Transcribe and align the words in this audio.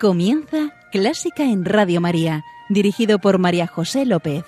Comienza 0.00 0.72
Clásica 0.92 1.42
en 1.42 1.64
Radio 1.64 2.00
María, 2.00 2.44
dirigido 2.68 3.18
por 3.18 3.38
María 3.38 3.66
José 3.66 4.06
López. 4.06 4.44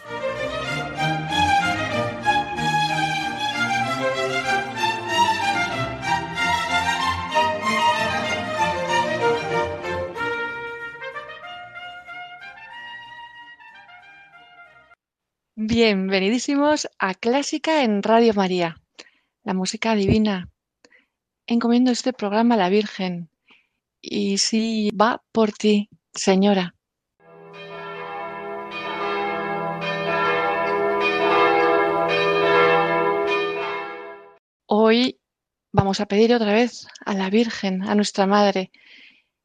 Bienvenidísimos 15.57 16.89
a 17.01 17.15
Clásica 17.15 17.83
en 17.83 18.05
Radio 18.05 18.35
María, 18.35 18.81
la 19.43 19.55
música 19.55 19.97
divina. 19.97 20.49
Encomiendo 21.49 21.91
este 21.91 22.13
programa 22.13 22.55
a 22.55 22.59
la 22.59 22.69
Virgen, 22.69 23.31
y 24.03 24.39
si 24.39 24.91
va 24.91 25.23
por 25.33 25.53
ti, 25.53 25.89
Señora. 26.13 26.75
Hoy 34.67 35.21
vamos 35.73 36.01
a 36.01 36.07
pedir 36.07 36.35
otra 36.35 36.53
vez 36.53 36.87
a 37.05 37.15
la 37.15 37.29
Virgen, 37.29 37.83
a 37.83 37.95
nuestra 37.95 38.27
Madre, 38.27 38.71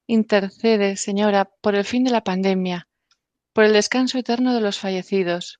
intercede, 0.07 0.97
Señora, 0.97 1.45
por 1.61 1.75
el 1.75 1.83
fin 1.83 2.03
de 2.03 2.11
la 2.11 2.23
pandemia, 2.23 2.87
por 3.53 3.63
el 3.63 3.73
descanso 3.73 4.17
eterno 4.17 4.53
de 4.53 4.61
los 4.61 4.79
fallecidos, 4.79 5.59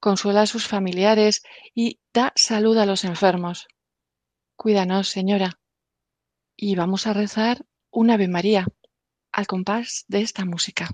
consuela 0.00 0.42
a 0.42 0.46
sus 0.46 0.66
familiares 0.68 1.42
y 1.74 1.98
da 2.14 2.32
salud 2.36 2.78
a 2.78 2.86
los 2.86 3.04
enfermos. 3.04 3.66
Cuídanos, 4.56 5.08
Señora. 5.08 5.58
Y 6.56 6.74
vamos 6.76 7.06
a 7.06 7.12
rezar 7.12 7.66
un 7.96 8.10
Ave 8.10 8.28
María 8.28 8.66
al 9.32 9.46
compás 9.46 10.04
de 10.06 10.20
esta 10.20 10.44
música. 10.44 10.90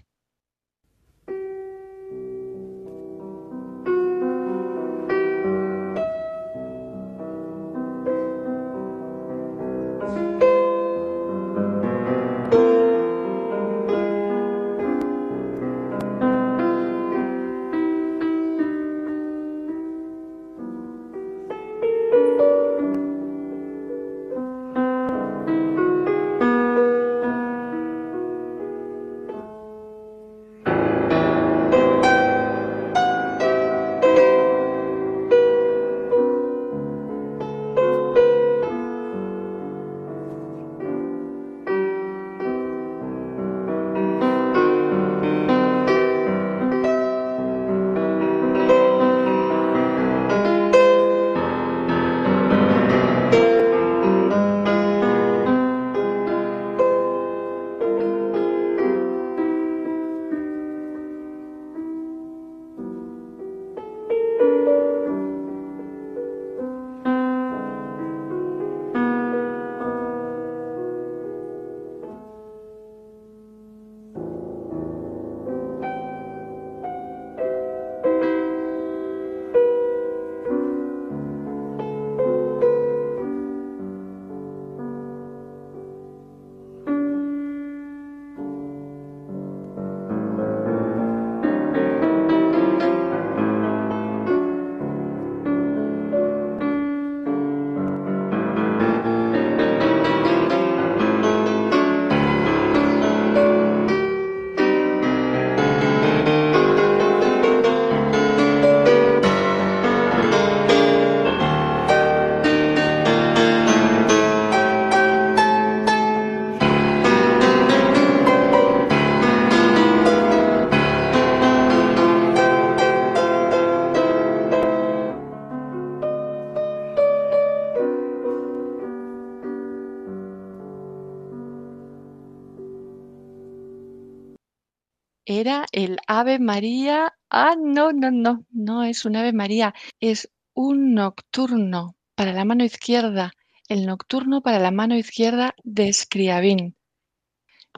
Era 135.41 135.67
el 135.73 135.99
Ave 136.07 136.39
María. 136.39 137.15
Ah, 137.31 137.55
no, 137.59 137.93
no, 137.93 138.11
no, 138.11 138.45
no 138.51 138.85
es 138.85 139.05
un 139.05 139.17
Ave 139.17 139.33
María, 139.33 139.75
es 140.01 140.31
un 140.55 140.95
nocturno 140.95 141.97
para 142.15 142.33
la 142.33 142.45
mano 142.45 142.65
izquierda, 142.65 143.33
el 143.69 143.87
nocturno 143.87 144.43
para 144.43 144.59
la 144.59 144.71
mano 144.71 144.97
izquierda 144.97 145.55
de 145.65 145.93
Scriabin. 145.93 146.77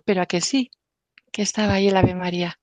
Pero 0.05 0.23
a 0.23 0.27
que 0.27 0.41
sí, 0.41 0.71
que 1.33 1.43
estaba 1.43 1.75
ahí 1.75 1.89
el 1.89 1.97
Ave 1.97 2.15
María. 2.15 2.59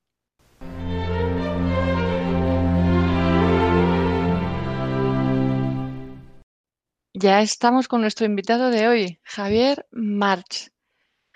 Ya 7.13 7.41
estamos 7.41 7.87
con 7.87 8.01
nuestro 8.01 8.25
invitado 8.25 8.69
de 8.69 8.87
hoy, 8.87 9.19
Javier 9.23 9.85
March. 9.91 10.70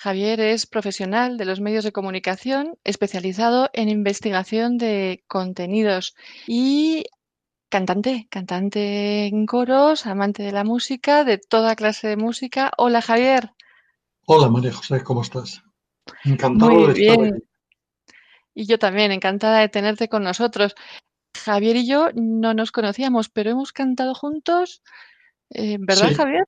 Javier 0.05 0.39
es 0.39 0.67
profesional 0.67 1.35
de 1.35 1.45
los 1.45 1.59
medios 1.61 1.83
de 1.83 1.91
comunicación, 1.91 2.77
especializado 2.83 3.71
en 3.73 3.89
investigación 3.89 4.77
de 4.77 5.23
contenidos 5.27 6.16
y 6.45 7.05
cantante, 7.69 8.27
cantante 8.29 9.25
en 9.25 9.47
coros, 9.47 10.05
amante 10.05 10.43
de 10.43 10.51
la 10.51 10.63
música, 10.63 11.23
de 11.23 11.39
toda 11.39 11.75
clase 11.75 12.07
de 12.07 12.17
música. 12.17 12.72
Hola 12.78 13.02
Javier. 13.02 13.53
Hola 14.28 14.47
María 14.47 14.73
José, 14.73 15.03
¿cómo 15.03 15.23
estás? 15.23 15.63
Encantado 16.23 16.72
Muy 16.72 16.85
de 16.85 16.93
bien. 16.93 17.11
estar 17.11 17.34
aquí. 17.34 17.43
Y 18.53 18.67
yo 18.67 18.78
también, 18.78 19.11
encantada 19.11 19.61
de 19.61 19.69
tenerte 19.69 20.07
con 20.07 20.23
nosotros. 20.23 20.75
Javier 21.35 21.78
y 21.78 21.87
yo 21.87 22.09
no 22.13 22.53
nos 22.53 22.72
conocíamos, 22.72 23.29
pero 23.29 23.49
hemos 23.49 23.73
cantado 23.73 24.13
juntos, 24.13 24.84
eh, 25.49 25.78
¿verdad 25.79 26.09
Sí, 26.09 26.13
Javier? 26.13 26.46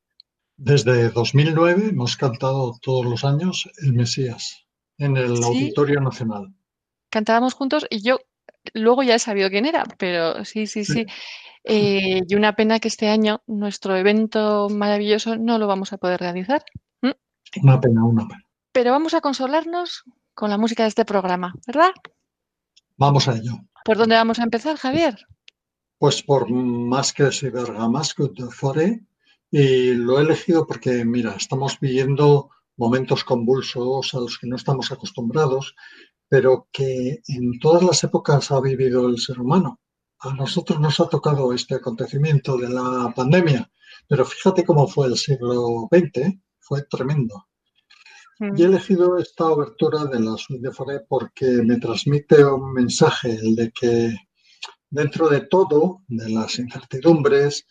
Desde 0.58 1.10
2009 1.10 1.90
hemos 1.90 2.18
cantado 2.18 2.78
todos 2.82 3.06
los 3.06 3.24
años 3.24 3.70
el 3.82 3.94
Mesías 3.94 4.66
en 4.98 5.16
el 5.18 5.38
Sí, 5.38 5.44
Auditorio 5.44 6.02
Nacional. 6.02 6.54
cantábamos 7.10 7.54
juntos 7.54 7.86
y 7.90 8.02
yo 8.02 8.20
luego 8.74 9.04
ya 9.04 9.16
he 9.16 9.20
sabido 9.20 9.50
quién 9.50 9.66
era, 9.66 9.86
pero 9.98 10.44
sí, 10.46 10.68
sí, 10.68 10.84
Sí, 10.84 10.94
sí. 10.94 11.06
Eh, 11.70 12.22
y 12.28 12.36
una 12.36 12.56
pena 12.56 12.80
que 12.80 12.88
este 12.88 13.10
año 13.10 13.42
nuestro 13.46 13.96
evento 13.98 14.70
maravilloso 14.70 15.36
no 15.38 15.58
lo 15.60 15.68
vamos 15.68 15.92
a 15.94 15.98
poder 15.98 16.20
realizar. 16.20 16.64
¿m? 17.02 17.14
una 17.62 17.80
pena, 17.80 18.06
una 18.06 18.28
pena. 18.28 18.44
Pero 18.72 18.92
vamos 18.92 19.14
a 19.14 19.22
consolarnos 19.22 20.04
con 20.34 20.50
la 20.50 20.58
música 20.58 20.84
de 20.84 20.90
este 20.90 21.04
programa, 21.04 21.54
¿verdad? 21.66 21.92
Vamos 22.96 23.28
a 23.28 23.36
ello. 23.36 23.54
¿Por 23.84 23.98
dónde 23.98 24.16
vamos 24.16 24.40
a 24.40 24.44
empezar, 24.44 24.78
Javier? 24.78 25.18
Pues 25.98 26.24
por 26.24 26.50
más 26.50 27.12
que 27.12 27.32
si 27.32 27.50
Bergamasco 27.50 28.28
de 28.28 28.46
Fore, 28.50 29.02
y 29.50 29.94
lo 29.94 30.20
he 30.20 30.24
elegido 30.24 30.68
porque, 30.68 31.06
mira, 31.06 31.36
estamos 31.36 31.80
viviendo 31.80 32.50
momentos 32.76 33.24
convulsos 33.24 34.14
a 34.14 34.20
los 34.20 34.38
que 34.38 34.48
no 34.48 34.56
estamos 34.56 34.92
acostumbrados, 34.92 35.76
pero 36.30 36.68
que 36.72 37.22
en 37.28 37.60
todas 37.60 37.84
las 37.84 38.04
épocas 38.04 38.52
ha 38.52 38.60
vivido 38.60 39.08
el 39.08 39.18
ser 39.18 39.40
humano. 39.40 39.80
A 40.20 40.34
nosotros 40.34 40.80
nos 40.80 41.00
ha 41.00 41.08
tocado 41.08 41.54
este 41.54 41.76
acontecimiento 41.76 42.58
de 42.58 42.70
la 42.70 43.14
pandemia, 43.16 43.70
pero 44.08 44.26
fíjate 44.26 44.66
cómo 44.66 44.88
fue 44.88 45.08
el 45.08 45.18
siglo 45.18 45.88
XX, 45.92 46.18
¿eh? 46.18 46.42
fue 46.60 46.84
tremendo. 46.84 47.48
Y 48.40 48.62
he 48.62 48.66
elegido 48.66 49.18
esta 49.18 49.46
obertura 49.46 50.06
de 50.06 50.20
la 50.20 50.38
suite 50.38 50.68
de 50.68 50.74
Forêt 50.74 51.06
porque 51.08 51.46
me 51.64 51.80
transmite 51.80 52.44
un 52.46 52.72
mensaje, 52.72 53.34
el 53.34 53.56
de 53.56 53.72
que 53.72 54.16
dentro 54.90 55.28
de 55.28 55.42
todo, 55.42 56.04
de 56.08 56.30
las 56.30 56.60
incertidumbres, 56.60 57.66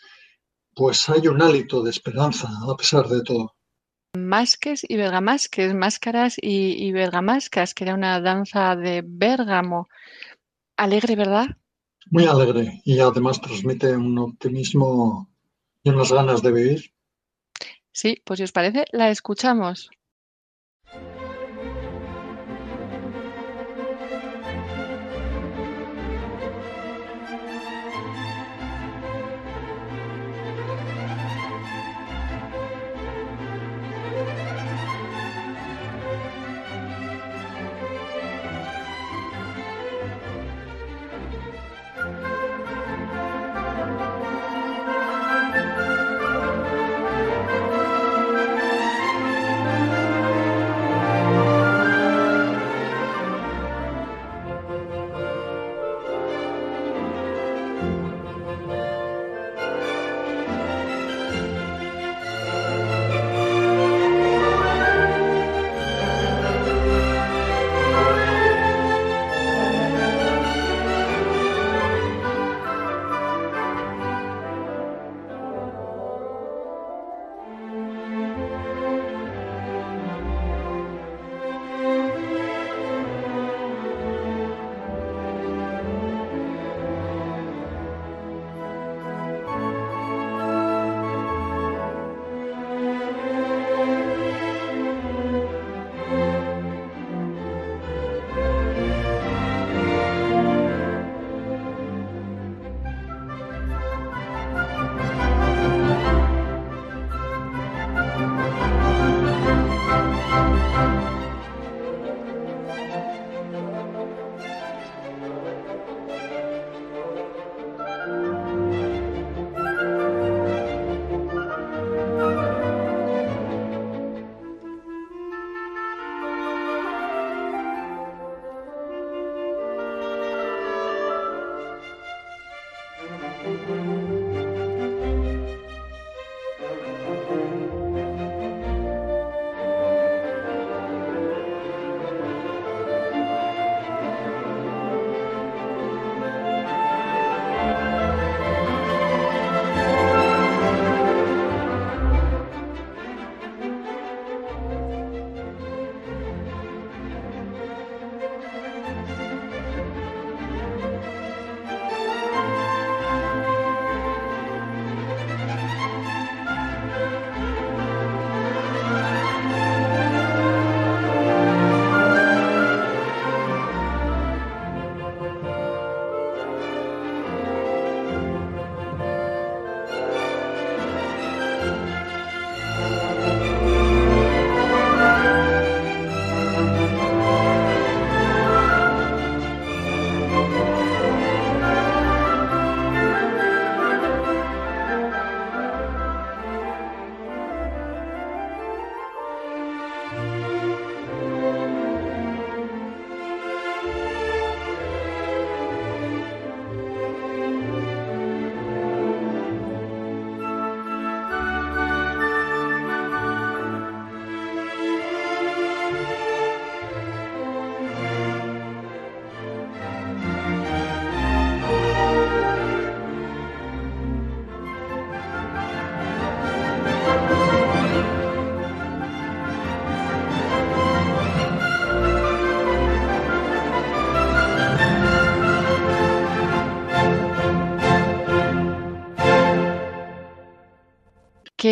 pues 0.77 1.09
hay 1.09 1.27
un 1.27 1.41
hálito 1.41 1.83
de 1.83 1.91
esperanza 1.91 2.49
a 2.71 2.77
pesar 2.77 3.09
de 3.09 3.23
todo. 3.23 3.55
Másques 4.15 4.85
y 4.87 4.97
bergamasques, 4.97 5.75
máscaras 5.75 6.37
y, 6.41 6.87
y 6.87 6.93
bergamascas, 6.93 7.73
que 7.75 7.85
era 7.85 7.95
una 7.95 8.21
danza 8.21 8.77
de 8.77 9.03
Bérgamo. 9.05 9.89
Alegre, 10.77 11.17
¿verdad? 11.17 11.47
Muy 12.11 12.27
alegre 12.27 12.83
y 12.85 13.01
además 13.01 13.41
transmite 13.41 13.97
un 13.97 14.19
optimismo 14.19 15.31
y 15.83 15.89
unas 15.89 16.13
ganas 16.13 16.43
de 16.43 16.53
vivir. 16.53 16.93
Sí, 17.91 18.21
pues 18.25 18.39
si 18.39 18.45
os 18.45 18.53
parece, 18.53 18.85
la 18.93 19.11
escuchamos. 19.11 19.91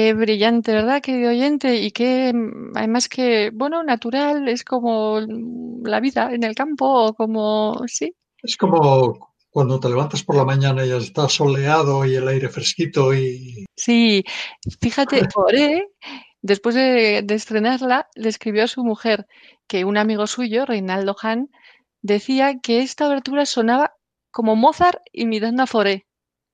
Qué 0.05 0.13
brillante, 0.13 0.71
¿verdad, 0.75 1.01
querido 1.01 1.31
oyente? 1.31 1.77
Y 1.77 1.91
qué, 1.91 2.31
mm, 2.35 2.77
además 2.77 3.09
que, 3.09 3.51
bueno, 3.55 3.83
natural, 3.83 4.47
es 4.49 4.63
como 4.63 5.19
la 5.83 5.99
vida 5.99 6.31
en 6.31 6.45
el 6.45 6.55
campo, 6.55 7.07
o 7.07 7.15
como, 7.15 7.83
sí. 7.87 8.15
Es 8.43 8.59
como 8.59 9.35
cuando 9.49 9.81
te 9.81 9.89
levantas 9.89 10.23
por 10.23 10.37
la 10.37 10.45
mañana 10.45 10.85
y 10.85 10.91
ya 10.91 10.99
está 10.99 11.27
soleado 11.31 12.05
y 12.05 12.17
el 12.17 12.29
aire 12.29 12.51
fresquito 12.51 13.15
y... 13.15 13.65
Sí, 13.77 14.23
fíjate, 14.79 15.23
Oré, 15.37 15.89
después 16.43 16.75
de, 16.75 17.23
de 17.25 17.35
estrenarla, 17.35 18.07
le 18.15 18.29
escribió 18.29 18.65
a 18.65 18.69
su 18.69 18.85
mujer 18.85 19.27
que 19.67 19.87
un 19.87 19.97
amigo 19.97 20.27
suyo, 20.27 20.67
Reinaldo 20.67 21.17
Hahn, 21.19 21.49
decía 22.03 22.61
que 22.63 22.81
esta 22.81 23.07
abertura 23.07 23.47
sonaba 23.47 23.95
como 24.31 24.55
Mozart 24.55 25.01
imitando 25.13 25.63
a 25.63 25.67
Foré. 25.67 26.05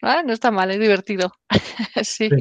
Ah, 0.02 0.22
no 0.24 0.32
está 0.32 0.52
mal, 0.52 0.70
es 0.70 0.78
divertido. 0.78 1.32
sí. 2.04 2.28
Sí. 2.28 2.36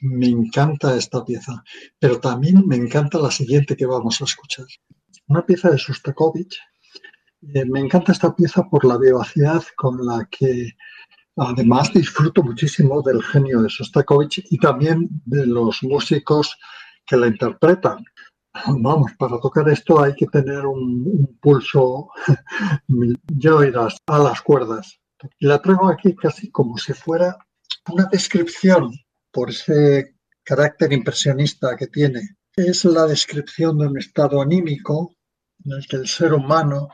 Me 0.00 0.26
encanta 0.26 0.94
esta 0.96 1.24
pieza, 1.24 1.64
pero 1.98 2.20
también 2.20 2.66
me 2.66 2.76
encanta 2.76 3.18
la 3.18 3.30
siguiente 3.30 3.76
que 3.76 3.86
vamos 3.86 4.20
a 4.20 4.24
escuchar. 4.24 4.66
Una 5.28 5.44
pieza 5.44 5.70
de 5.70 5.78
Sostakovich. 5.78 6.58
Eh, 7.54 7.64
me 7.64 7.80
encanta 7.80 8.12
esta 8.12 8.34
pieza 8.34 8.64
por 8.64 8.84
la 8.84 8.98
vivacidad 8.98 9.62
con 9.76 10.04
la 10.04 10.26
que 10.30 10.72
además 11.36 11.92
disfruto 11.92 12.42
muchísimo 12.42 13.02
del 13.02 13.22
genio 13.22 13.62
de 13.62 13.70
Sostakovich 13.70 14.44
y 14.50 14.58
también 14.58 15.08
de 15.24 15.46
los 15.46 15.82
músicos 15.82 16.56
que 17.06 17.16
la 17.16 17.28
interpretan. 17.28 18.04
Vamos, 18.66 19.12
para 19.18 19.38
tocar 19.38 19.68
esto 19.68 20.02
hay 20.02 20.14
que 20.14 20.26
tener 20.26 20.64
un, 20.66 21.38
pulso, 21.40 22.08
ya 23.26 23.54
oirás, 23.54 23.98
a 24.06 24.18
las 24.18 24.40
cuerdas. 24.40 24.98
La 25.40 25.60
traigo 25.60 25.88
aquí 25.88 26.14
casi 26.14 26.50
como 26.50 26.76
si 26.78 26.92
fuera 26.92 27.36
una 27.88 28.06
descripción, 28.10 28.92
por 29.36 29.50
ese 29.50 30.14
carácter 30.42 30.94
impresionista 30.94 31.76
que 31.76 31.88
tiene. 31.88 32.38
Es 32.56 32.86
la 32.86 33.06
descripción 33.06 33.76
de 33.76 33.86
un 33.86 33.98
estado 33.98 34.40
anímico 34.40 35.14
en 35.62 35.72
el 35.72 35.86
que 35.86 35.96
el 35.96 36.08
ser 36.08 36.32
humano 36.32 36.88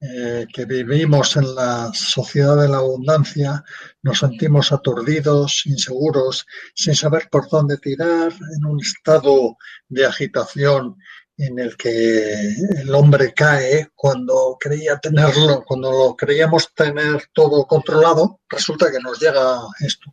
eh, 0.00 0.46
que 0.52 0.64
vivimos 0.64 1.36
en 1.36 1.54
la 1.54 1.92
sociedad 1.94 2.60
de 2.60 2.68
la 2.68 2.78
abundancia, 2.78 3.62
nos 4.02 4.18
sentimos 4.18 4.72
aturdidos, 4.72 5.62
inseguros, 5.66 6.44
sin 6.74 6.96
saber 6.96 7.28
por 7.30 7.48
dónde 7.48 7.78
tirar, 7.78 8.32
en 8.32 8.64
un 8.66 8.80
estado 8.80 9.56
de 9.88 10.06
agitación 10.06 10.96
en 11.36 11.60
el 11.60 11.76
que 11.76 12.34
el 12.82 12.92
hombre 12.94 13.32
cae 13.32 13.90
cuando 13.94 14.56
creía 14.58 14.98
tenerlo, 14.98 15.62
cuando 15.64 15.92
lo 15.92 16.16
creíamos 16.16 16.74
tener 16.74 17.28
todo 17.32 17.64
controlado, 17.64 18.40
resulta 18.48 18.90
que 18.90 18.98
nos 18.98 19.20
llega 19.20 19.60
esto. 19.78 20.12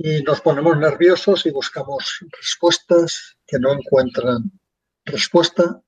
Y 0.00 0.22
nos 0.22 0.40
ponemos 0.40 0.78
nerviosos 0.78 1.44
y 1.44 1.50
buscamos 1.50 2.20
respuestas 2.40 3.36
que 3.44 3.58
no 3.58 3.72
encuentran 3.72 4.52
respuesta 5.04 5.82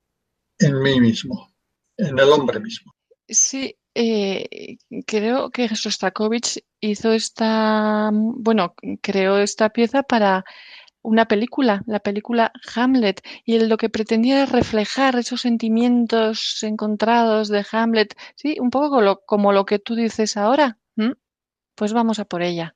en 0.58 0.82
mí 0.82 1.00
mismo, 1.00 1.54
en 1.96 2.18
el 2.18 2.28
hombre 2.30 2.58
mismo. 2.58 2.92
Sí, 3.28 3.76
eh, 3.94 4.78
creo 5.06 5.50
que 5.50 5.74
Sostakovich 5.76 6.64
hizo 6.80 7.12
esta, 7.12 8.10
bueno, 8.12 8.74
creó 9.00 9.38
esta 9.38 9.70
pieza 9.70 10.02
para 10.02 10.44
una 11.02 11.26
película, 11.26 11.82
la 11.86 12.00
película 12.00 12.52
Hamlet, 12.74 13.22
y 13.44 13.60
lo 13.60 13.76
que 13.76 13.88
pretendía 13.88 14.42
era 14.42 14.52
reflejar 14.52 15.16
esos 15.16 15.42
sentimientos 15.42 16.62
encontrados 16.62 17.48
de 17.48 17.64
Hamlet, 17.70 18.16
sí, 18.34 18.56
un 18.60 18.70
poco 18.70 18.90
como 18.90 19.00
lo, 19.02 19.20
como 19.20 19.52
lo 19.52 19.64
que 19.64 19.78
tú 19.78 19.94
dices 19.94 20.36
ahora. 20.36 20.78
Pues 21.76 21.94
vamos 21.94 22.18
a 22.18 22.26
por 22.26 22.42
ella. 22.42 22.74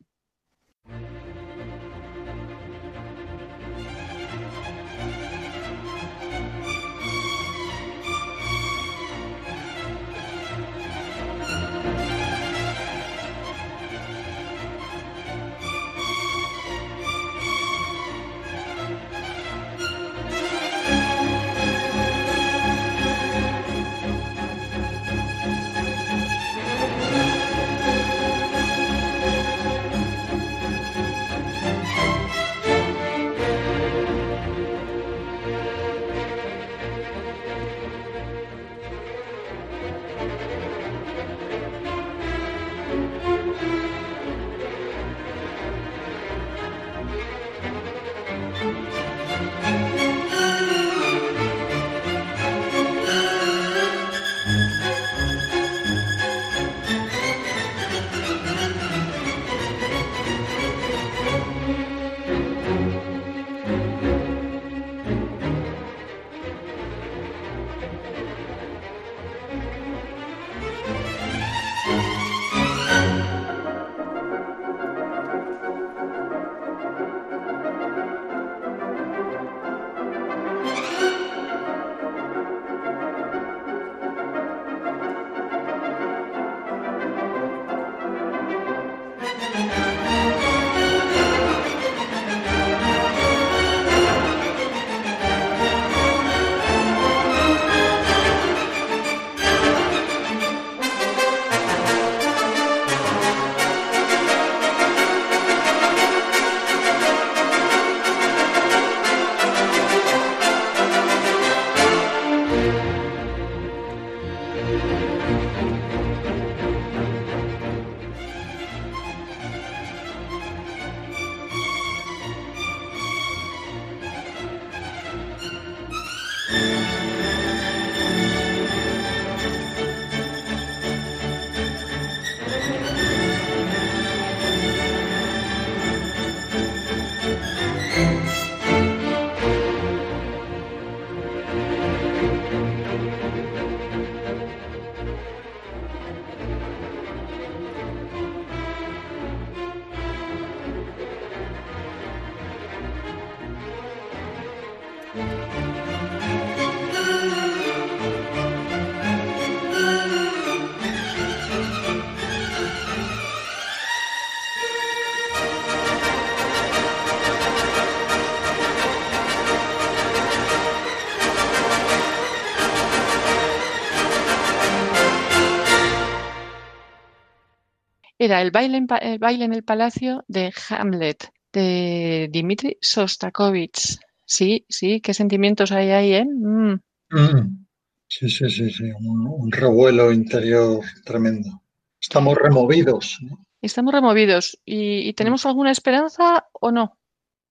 Era 178.24 178.40
el 178.40 178.50
baile, 178.50 178.78
en, 178.78 178.86
el 179.02 179.18
baile 179.18 179.44
en 179.44 179.52
el 179.52 179.64
palacio 179.64 180.24
de 180.28 180.50
Hamlet, 180.70 181.28
de 181.52 182.30
Dmitri 182.32 182.78
Sostakovich. 182.80 183.98
Sí, 184.24 184.64
sí, 184.66 185.02
qué 185.02 185.12
sentimientos 185.12 185.72
hay 185.72 185.90
ahí, 185.90 186.14
¿eh? 186.14 186.24
Mm. 186.24 186.80
Mm. 187.10 187.66
Sí, 188.08 188.30
sí, 188.30 188.48
sí, 188.48 188.70
sí, 188.70 188.84
un, 188.98 189.52
revuelo 189.52 190.10
interior 190.10 190.82
tremendo. 191.04 191.62
Estamos 192.00 192.38
removidos. 192.38 193.18
Estamos 193.60 193.92
removidos. 193.92 194.58
¿Y, 194.64 195.12
tenemos 195.12 195.44
alguna 195.44 195.70
esperanza 195.70 196.46
o 196.52 196.72
no? 196.72 196.96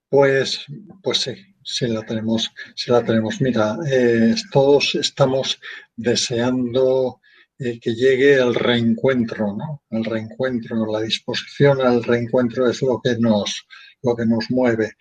Pues, 0.10 0.66
pues 1.04 1.20
sí, 1.20 1.36
sí 1.64 1.86
la 1.86 2.02
tenemos, 2.02 2.52
sí 2.74 2.90
la 2.90 3.04
tenemos. 3.04 3.40
Mira, 3.42 3.78
eh, 3.92 4.34
todos 4.52 4.96
estamos 4.96 5.60
deseando 5.96 7.20
eh, 7.60 7.80
que 7.80 7.94
llegue 7.94 8.34
el 8.36 8.56
reencuentro, 8.56 9.56
¿no? 9.56 9.84
El 9.92 10.04
reencuentro, 10.06 10.86
la 10.92 11.02
disposición 11.02 11.82
al 11.82 12.04
reencuentro 12.04 12.68
es 12.68 12.82
lo 12.82 13.00
que 13.00 13.16
nos, 13.20 13.68
lo 14.02 14.16
que 14.16 14.26
nos 14.26 14.50
mueve. 14.50 14.94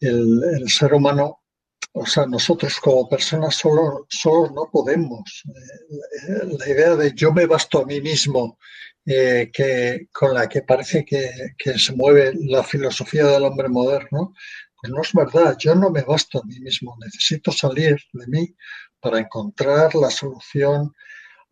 El, 0.00 0.68
ser 0.68 0.94
humano, 0.94 1.42
o 1.92 2.06
sea, 2.06 2.26
nosotros 2.26 2.80
como 2.80 3.08
personas 3.08 3.56
solo, 3.56 4.06
solo 4.08 4.50
no 4.54 4.70
podemos. 4.72 5.42
Eh, 6.28 6.56
la 6.58 6.68
idea 6.68 6.96
de 6.96 7.12
yo 7.14 7.32
me 7.32 7.46
basto 7.46 7.82
a 7.82 7.86
mí 7.86 8.00
mismo, 8.00 8.58
eh, 9.04 9.50
que, 9.52 10.08
con 10.10 10.32
la 10.34 10.48
que 10.48 10.62
parece 10.62 11.04
que, 11.04 11.30
que, 11.58 11.78
se 11.78 11.94
mueve 11.94 12.32
la 12.46 12.62
filosofía 12.64 13.26
del 13.26 13.44
hombre 13.44 13.68
moderno, 13.68 14.32
Pues 14.80 14.92
no 14.92 15.02
es 15.02 15.12
verdad, 15.12 15.56
yo 15.58 15.74
no 15.74 15.90
me 15.90 16.02
basto 16.02 16.40
a 16.40 16.46
mí 16.46 16.58
mismo, 16.60 16.96
necesito 17.00 17.52
salir 17.52 17.98
de 18.12 18.26
mí 18.28 18.54
para 19.00 19.18
encontrar 19.18 19.94
la 19.94 20.10
solución 20.10 20.94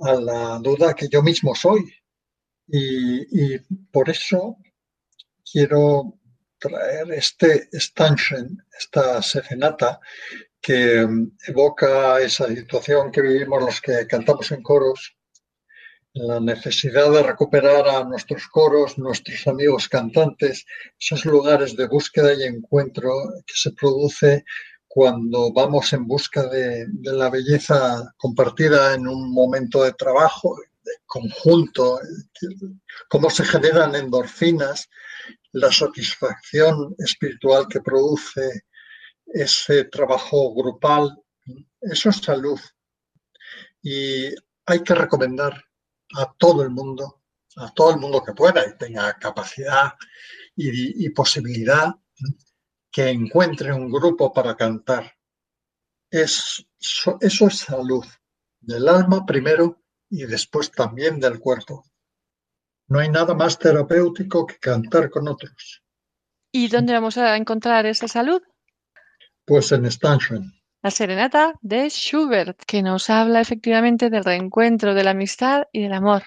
a 0.00 0.14
la 0.14 0.58
duda 0.58 0.94
que 0.94 1.08
yo 1.08 1.22
mismo 1.22 1.54
soy. 1.54 1.92
Y, 2.68 3.58
por 3.92 4.10
eso 4.10 4.56
quiero 5.50 6.18
traer 6.58 7.12
este 7.12 7.68
stanchen, 7.72 8.64
esta 8.78 9.22
serenata, 9.22 10.00
que 10.60 11.06
evoca 11.46 12.18
esa 12.20 12.48
situación 12.48 13.12
que 13.12 13.22
vivimos 13.22 13.62
los 13.62 13.80
que 13.80 14.06
cantamos 14.06 14.50
en 14.50 14.62
coros, 14.62 15.16
la 16.14 16.40
necesidad 16.40 17.12
de 17.12 17.22
recuperar 17.22 17.86
a 17.88 18.02
nuestros 18.04 18.48
coros, 18.48 18.98
nuestros 18.98 19.46
amigos 19.46 19.88
cantantes, 19.88 20.64
esos 20.98 21.24
lugares 21.26 21.76
de 21.76 21.86
búsqueda 21.86 22.32
y 22.34 22.42
encuentro 22.44 23.12
que 23.46 23.54
se 23.54 23.72
produce 23.72 24.44
cuando 24.96 25.52
vamos 25.52 25.92
en 25.92 26.06
busca 26.06 26.46
de, 26.48 26.86
la 27.02 27.28
belleza 27.28 28.14
compartida 28.16 28.94
en 28.94 29.06
un 29.06 29.30
momento 29.30 29.82
de 29.82 29.92
trabajo, 29.92 30.56
de 30.82 30.92
conjunto, 31.04 32.00
cómo 33.06 33.28
se 33.28 33.44
generan 33.44 33.94
endorfinas, 33.94 34.88
la 35.52 35.70
satisfacción 35.70 36.94
espiritual 36.96 37.66
que 37.68 37.82
produce 37.82 38.64
ese 39.26 39.84
trabajo 39.84 40.54
grupal, 40.54 41.14
eso 41.82 42.08
es 42.08 42.16
salud. 42.16 42.58
Y 43.82 44.30
hay 44.64 44.82
que 44.82 44.94
recomendar 44.94 45.62
a 46.16 46.32
todo 46.38 46.62
el 46.62 46.70
mundo, 46.70 47.20
a 47.56 47.70
todo 47.74 47.90
el 47.90 47.98
mundo 47.98 48.22
que 48.24 48.32
pueda 48.32 48.66
y 48.66 48.78
tenga 48.78 49.12
capacidad 49.18 49.92
y, 50.56 51.06
posibilidad 51.10 51.94
que 52.96 53.10
encuentre 53.10 53.74
un 53.74 53.92
grupo 53.92 54.32
para 54.32 54.56
cantar. 54.56 55.12
Es, 56.10 56.66
eso 57.20 57.46
es 57.46 57.58
salud, 57.58 58.06
del 58.58 58.88
alma 58.88 59.26
primero 59.26 59.82
y 60.08 60.24
después 60.24 60.70
también 60.70 61.20
del 61.20 61.38
cuerpo. 61.38 61.84
No 62.88 62.98
hay 63.00 63.10
nada 63.10 63.34
más 63.34 63.58
terapéutico 63.58 64.46
que 64.46 64.58
cantar 64.58 65.10
con 65.10 65.28
otros. 65.28 65.84
¿Y 66.50 66.68
dónde 66.68 66.94
vamos 66.94 67.18
a 67.18 67.36
encontrar 67.36 67.84
esa 67.84 68.08
salud? 68.08 68.40
Pues 69.44 69.72
en 69.72 69.90
Stanchen. 69.90 70.54
La 70.82 70.90
serenata 70.90 71.52
de 71.60 71.90
Schubert, 71.90 72.58
que 72.64 72.82
nos 72.82 73.10
habla 73.10 73.42
efectivamente 73.42 74.08
del 74.08 74.24
reencuentro, 74.24 74.94
de 74.94 75.04
la 75.04 75.10
amistad 75.10 75.64
y 75.70 75.82
del 75.82 75.92
amor. 75.92 76.22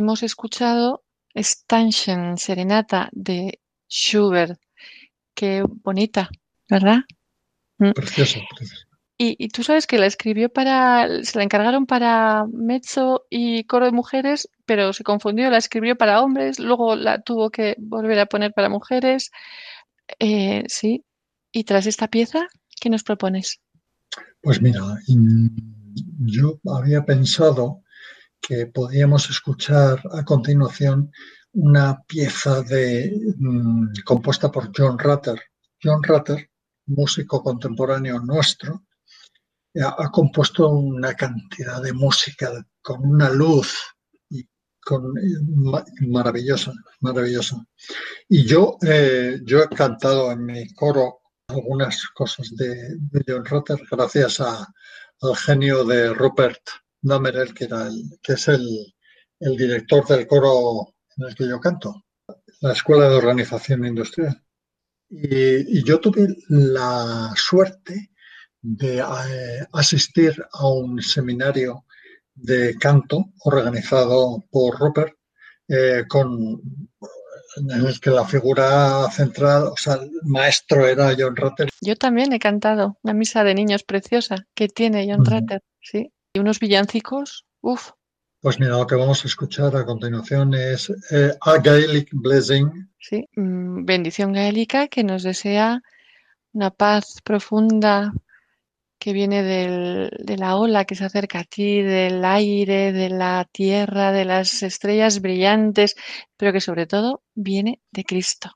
Hemos 0.00 0.22
escuchado 0.22 1.04
Stanchen, 1.36 2.38
Serenata 2.38 3.08
de 3.12 3.60
Schubert. 3.88 4.58
Qué 5.34 5.62
bonita, 5.84 6.30
¿verdad? 6.68 7.00
Mm. 7.78 7.92
Preciosa, 7.92 8.40
Y, 9.16 9.48
tú 9.48 9.62
sabes 9.62 9.86
que 9.86 9.98
la 9.98 10.06
escribió 10.06 10.48
para, 10.48 11.22
se 11.22 11.36
la 11.36 11.44
encargaron 11.44 11.84
para 11.84 12.46
mezzo 12.50 13.26
y 13.28 13.64
coro 13.64 13.84
de 13.84 13.92
mujeres, 13.92 14.48
pero 14.64 14.94
se 14.94 15.04
confundió, 15.04 15.50
la 15.50 15.58
escribió 15.58 15.96
para 15.96 16.22
hombres, 16.22 16.58
luego 16.58 16.96
la 16.96 17.20
tuvo 17.20 17.50
que 17.50 17.76
volver 17.78 18.18
a 18.18 18.26
poner 18.26 18.52
para 18.54 18.70
mujeres. 18.70 19.30
Eh, 20.18 20.64
sí. 20.68 21.04
Y 21.52 21.64
tras 21.64 21.86
esta 21.86 22.08
pieza, 22.08 22.46
¿qué 22.80 22.88
nos 22.88 23.02
propones? 23.02 23.60
Pues 24.40 24.62
mira, 24.62 24.80
yo 25.06 26.58
había 26.74 27.04
pensado 27.04 27.82
que 28.40 28.66
podíamos 28.66 29.28
escuchar 29.30 30.02
a 30.12 30.24
continuación 30.24 31.12
una 31.52 32.02
pieza 32.06 32.62
de, 32.62 33.12
mm, 33.36 33.92
compuesta 34.04 34.50
por 34.50 34.70
John 34.76 34.98
Rutter. 34.98 35.40
John 35.82 36.02
Rutter, 36.02 36.50
músico 36.86 37.42
contemporáneo 37.42 38.20
nuestro, 38.20 38.84
ha, 39.82 40.10
compuesto 40.10 40.68
una 40.68 41.14
cantidad 41.14 41.80
de 41.82 41.92
música 41.92 42.50
con 42.82 43.06
una 43.06 43.30
luz 43.30 43.76
y 44.28 44.46
con, 44.80 45.14
maravillosa, 46.08 46.72
maravillosa. 47.00 47.56
Y 48.28 48.44
yo, 48.44 48.76
eh, 48.82 49.40
yo 49.44 49.62
he 49.62 49.68
cantado 49.68 50.32
en 50.32 50.44
mi 50.44 50.72
coro 50.74 51.20
algunas 51.48 52.06
cosas 52.14 52.54
de, 52.56 52.96
John 53.26 53.44
Rutter 53.44 53.78
gracias 53.90 54.40
al 54.40 55.36
genio 55.36 55.84
de 55.84 56.12
Rupert 56.14 56.60
Damerel, 57.02 57.54
que, 57.54 57.64
era 57.64 57.86
el, 57.86 58.18
que 58.22 58.34
es 58.34 58.48
el, 58.48 58.94
director 59.38 60.06
del 60.06 60.26
coro 60.26 60.94
en 61.16 61.28
el 61.28 61.34
que 61.34 61.48
yo 61.48 61.58
canto, 61.60 62.04
la 62.60 62.72
Escuela 62.72 63.08
de 63.08 63.16
Organización 63.16 63.86
Industrial. 63.86 64.42
Y, 65.08 65.82
yo 65.82 65.98
tuve 65.98 66.28
la 66.48 67.32
suerte 67.34 68.10
de 68.60 68.98
eh, 68.98 69.66
asistir 69.72 70.34
a 70.52 70.68
un 70.68 71.02
seminario 71.02 71.86
de 72.34 72.76
canto 72.76 73.32
organizado 73.44 74.44
por 74.50 74.78
Rupert, 74.78 75.14
eh, 75.68 76.04
con, 76.08 76.60
en 77.56 77.70
el 77.86 78.00
que 78.00 78.10
la 78.10 78.24
figura 78.24 79.10
central, 79.10 79.64
o 79.64 79.76
sea, 79.76 79.94
el 79.94 80.10
maestro 80.24 80.86
era 80.86 81.14
John 81.18 81.36
Rutter. 81.36 81.68
Yo 81.80 81.96
también 81.96 82.32
he 82.32 82.38
cantado 82.38 82.98
una 83.02 83.14
misa 83.14 83.44
de 83.44 83.54
niños 83.54 83.82
preciosa 83.82 84.46
que 84.54 84.68
tiene 84.68 85.06
John 85.08 85.24
Rutter, 85.24 85.62
sí. 85.80 86.12
Y 86.32 86.38
unos 86.38 86.60
villancicos, 86.60 87.44
uff. 87.60 87.90
Pues 88.40 88.58
mira, 88.60 88.78
lo 88.78 88.86
que 88.86 88.94
vamos 88.94 89.24
a 89.24 89.28
escuchar 89.28 89.74
a 89.76 89.84
continuación 89.84 90.54
es 90.54 90.90
eh, 91.10 91.34
A 91.40 91.58
Gaelic 91.58 92.08
Blessing. 92.12 92.88
Sí, 92.98 93.28
mm, 93.36 93.84
bendición 93.84 94.32
gaélica 94.32 94.88
que 94.88 95.02
nos 95.02 95.24
desea 95.24 95.82
una 96.52 96.70
paz 96.70 97.16
profunda 97.22 98.12
que 98.98 99.12
viene 99.12 99.42
de 99.42 100.36
la 100.36 100.56
ola 100.56 100.84
que 100.84 100.94
se 100.94 101.06
acerca 101.06 101.40
a 101.40 101.44
ti, 101.44 101.80
del 101.80 102.22
aire, 102.24 102.92
de 102.92 103.08
la 103.08 103.48
tierra, 103.50 104.12
de 104.12 104.26
las 104.26 104.62
estrellas 104.62 105.22
brillantes, 105.22 105.96
pero 106.36 106.52
que 106.52 106.60
sobre 106.60 106.86
todo 106.86 107.22
viene 107.34 107.80
de 107.90 108.04
Cristo. 108.04 108.50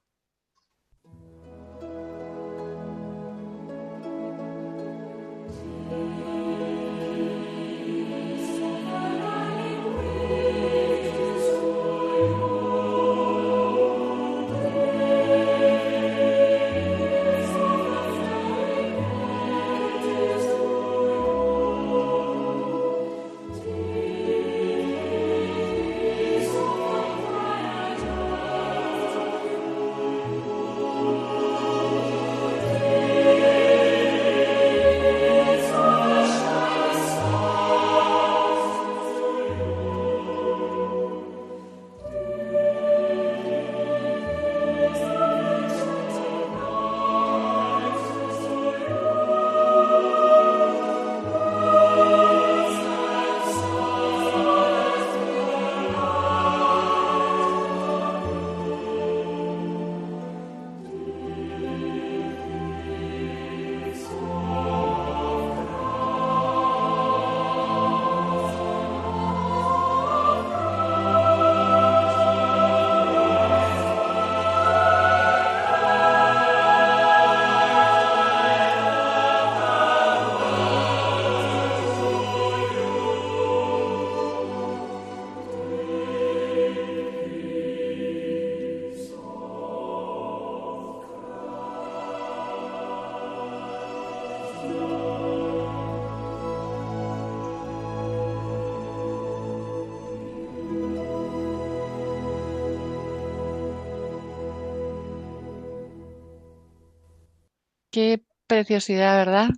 Qué 107.95 108.25
preciosidad, 108.49 109.17
¿verdad? 109.19 109.51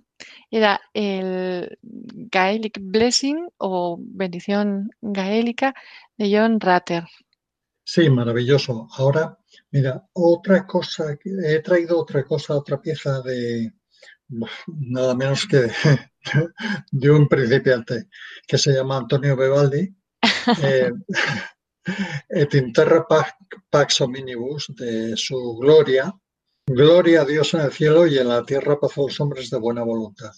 Era 0.51 0.79
el 0.93 1.75
Gaelic 1.81 2.77
Blessing 2.79 3.49
o 3.57 3.97
bendición 3.99 4.91
gaélica 5.01 5.73
de 6.17 6.37
John 6.37 6.59
Ratter. 6.59 7.05
Sí, 7.83 8.07
maravilloso. 8.11 8.87
Ahora, 8.91 9.35
mira, 9.71 10.07
otra 10.13 10.67
cosa, 10.67 11.17
he 11.23 11.59
traído 11.61 11.99
otra 11.99 12.23
cosa, 12.25 12.53
otra 12.53 12.79
pieza 12.79 13.23
de 13.23 13.73
nada 14.67 15.15
menos 15.15 15.47
que 15.47 15.71
de, 16.91 17.09
un 17.09 17.27
principiante 17.27 18.07
que 18.47 18.59
se 18.59 18.71
llama 18.71 18.97
Antonio 18.97 19.35
Bevaldi. 19.35 19.95
Eh, 20.61 20.91
et 22.29 22.53
interra 22.53 23.07
pax 23.71 24.01
hominibus 24.01 24.67
de 24.75 25.15
su 25.17 25.57
gloria, 25.57 26.13
Gloria 26.69 27.21
a 27.21 27.25
Dios 27.25 27.53
en 27.53 27.61
el 27.61 27.71
cielo 27.71 28.05
y 28.07 28.17
en 28.17 28.27
la 28.27 28.43
tierra 28.43 28.77
paz 28.77 28.97
a 28.97 29.01
los 29.01 29.17
hombres 29.21 29.49
de 29.49 29.57
buena 29.57 29.83
voluntad. 29.83 30.33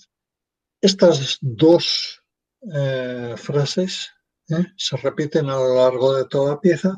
Estas 0.79 1.39
dos 1.41 2.23
eh, 2.71 3.33
frases 3.35 4.11
eh, 4.47 4.63
se 4.77 4.97
repiten 4.97 5.49
a 5.49 5.55
lo 5.55 5.73
largo 5.73 6.15
de 6.15 6.25
toda 6.25 6.51
la 6.51 6.61
pieza 6.61 6.95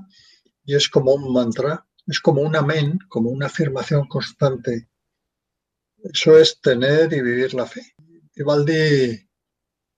y 0.65 0.76
es 0.76 0.89
como 0.89 1.13
un 1.13 1.32
mantra, 1.32 1.88
es 2.06 2.20
como 2.20 2.41
un 2.41 2.58
amén, 2.58 3.00
como 3.08 3.30
una 3.30 3.46
afirmación 3.46 4.06
constante. 4.10 4.89
Eso 6.04 6.38
es 6.38 6.60
tener 6.60 7.13
y 7.13 7.22
vivir 7.22 7.54
la 7.54 7.65
fe. 7.65 7.94
Vivaldi 8.36 9.30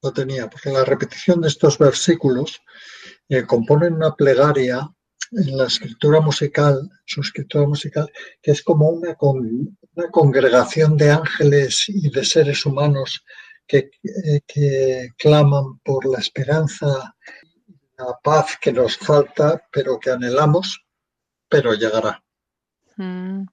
lo 0.04 0.13
tenía, 0.13 0.48
porque 0.48 0.69
la 0.69 0.86
repetición 0.86 1.41
de 1.41 1.48
estos 1.48 1.80
versículos 1.80 2.62
eh, 3.28 3.48
componen 3.48 3.96
una 3.96 4.15
plegaria 4.15 4.88
en 5.36 5.58
la 5.58 5.65
escritura 5.65 6.19
musical, 6.19 6.89
su 7.06 7.22
escritura 7.22 7.67
musical, 7.67 8.12
que 8.41 8.52
es 8.52 8.62
como 8.62 8.89
una, 8.89 9.15
una 9.19 10.10
congregación 10.12 10.98
de 10.98 11.12
ángeles 11.12 11.86
y 11.88 12.10
de 12.10 12.24
seres 12.26 12.65
humanos 12.65 13.24
que, 13.67 13.91
eh, 14.04 14.41
que 14.46 15.10
claman 15.17 15.80
por 15.84 16.06
la 16.06 16.19
esperanza, 16.19 17.15
la 17.98 18.17
paz 18.24 18.58
que 18.62 18.72
nos 18.72 18.98
falta, 18.98 19.62
pero 19.72 20.00
que 20.00 20.12
anhelamos, 20.12 20.86
pero 21.50 21.74
llegará. 21.74 22.24
Mm. 22.98 23.46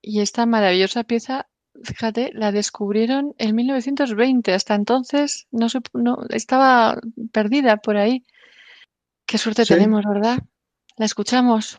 Y 0.00 0.20
esta 0.20 0.46
maravillosa 0.46 1.04
pieza, 1.04 1.48
fíjate, 1.82 2.30
la 2.32 2.52
descubrieron 2.52 3.34
en 3.38 3.56
1920. 3.56 4.52
Hasta 4.52 4.74
entonces 4.74 5.46
no, 5.50 5.68
se, 5.68 5.80
no 5.94 6.18
estaba 6.30 7.00
perdida 7.32 7.78
por 7.78 7.96
ahí. 7.96 8.24
Qué 9.26 9.38
suerte 9.38 9.64
tenemos, 9.64 10.04
¿verdad? 10.04 10.38
La 10.98 11.04
escuchamos. 11.04 11.78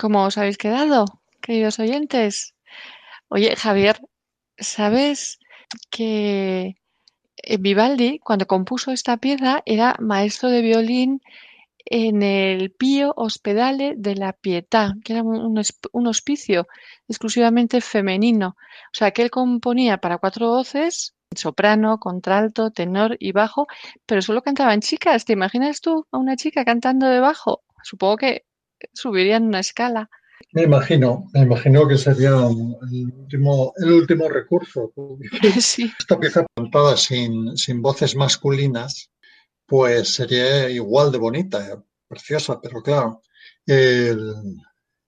¿Cómo 0.00 0.24
os 0.24 0.38
habéis 0.38 0.56
quedado, 0.56 1.04
queridos 1.42 1.78
oyentes? 1.78 2.54
Oye, 3.28 3.54
Javier, 3.54 4.00
¿sabes 4.56 5.38
que 5.90 6.76
Vivaldi, 7.58 8.18
cuando 8.18 8.46
compuso 8.46 8.92
esta 8.92 9.18
pieza, 9.18 9.62
era 9.66 9.96
maestro 10.00 10.48
de 10.48 10.62
violín 10.62 11.20
en 11.84 12.22
el 12.22 12.70
Pío 12.72 13.12
Ospedale 13.14 13.94
de 13.94 14.14
la 14.14 14.32
Pietà, 14.32 14.94
que 15.04 15.12
era 15.12 15.22
un, 15.22 15.62
un, 15.92 16.06
hospicio 16.06 16.66
exclusivamente 17.06 17.82
femenino. 17.82 18.56
O 18.92 18.94
sea, 18.94 19.10
que 19.10 19.20
él 19.20 19.30
componía 19.30 19.98
para 19.98 20.16
cuatro 20.16 20.48
voces, 20.48 21.14
soprano, 21.36 21.98
contralto, 21.98 22.70
tenor 22.70 23.18
y 23.20 23.32
bajo, 23.32 23.66
pero 24.06 24.22
solo 24.22 24.40
cantaban 24.40 24.80
chicas. 24.80 25.26
¿Te 25.26 25.34
imaginas 25.34 25.82
tú 25.82 26.06
a 26.10 26.16
una 26.16 26.36
chica 26.36 26.64
cantando 26.64 27.06
de 27.06 27.20
bajo? 27.20 27.64
Supongo 27.82 28.16
que 28.16 28.44
subirían 28.92 29.44
una 29.44 29.60
escala. 29.60 30.08
Me 30.52 30.62
imagino, 30.62 31.26
me 31.32 31.40
imagino 31.40 31.86
que 31.86 31.98
sería 31.98 32.30
el 32.30 33.12
último, 33.14 33.72
el 33.76 33.92
último 33.92 34.28
recurso. 34.28 34.92
Sí. 35.60 35.92
Esta 35.98 36.18
pieza 36.18 36.46
cantada 36.56 36.96
sin, 36.96 37.56
sin 37.56 37.82
voces 37.82 38.16
masculinas, 38.16 39.10
pues 39.66 40.14
sería 40.14 40.68
igual 40.70 41.12
de 41.12 41.18
bonita, 41.18 41.84
preciosa, 42.08 42.60
pero 42.60 42.82
claro, 42.82 43.22
el, 43.66 44.34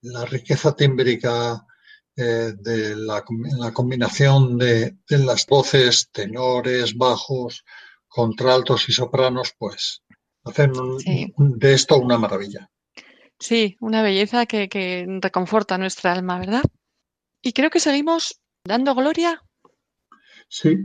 la 0.01 0.25
riqueza 0.25 0.75
tímbrica 0.75 1.65
eh, 2.15 2.53
de 2.57 2.95
la, 2.95 3.23
la 3.57 3.73
combinación 3.73 4.57
de, 4.57 4.97
de, 5.09 5.17
las 5.17 5.45
voces, 5.47 6.09
tenores, 6.11 6.95
bajos, 6.95 7.65
contraltos 8.07 8.87
y 8.87 8.93
sopranos, 8.93 9.53
pues 9.57 10.03
hacen 10.43 10.77
un, 10.77 10.99
Sí. 10.99 11.33
de 11.37 11.73
esto 11.73 11.97
una 11.97 12.17
maravilla. 12.17 12.69
Sí, 13.43 13.75
una 13.81 14.01
belleza 14.01 14.45
que, 14.45 14.69
que 14.69 15.05
reconforta 15.21 15.77
nuestra 15.77 16.13
alma, 16.13 16.39
¿verdad? 16.39 16.63
Y 17.41 17.51
creo 17.51 17.69
que 17.69 17.81
seguimos 17.81 18.39
dando 18.63 18.95
gloria. 18.95 19.41
Sí, 20.47 20.77